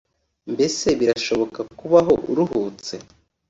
Mbese 0.53 0.87
birashoboka 0.99 1.59
kubaho 1.79 2.13
uruhutse 2.31 2.95